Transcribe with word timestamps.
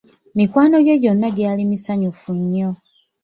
Mikwano 0.37 0.77
gye 0.85 0.95
gyonna 1.01 1.29
gyali 1.37 1.63
misanyufu 1.71 2.29
nnyo. 2.39 2.69